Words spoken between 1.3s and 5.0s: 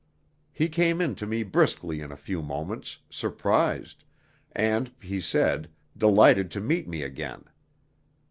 briskly in a few moments, surprised, and,